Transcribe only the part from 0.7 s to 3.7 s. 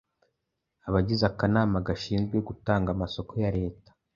abagize akanama gashinzwe gutanga amasoko ya